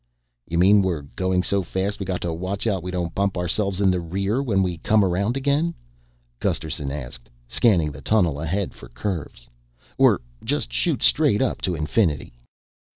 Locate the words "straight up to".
11.03-11.75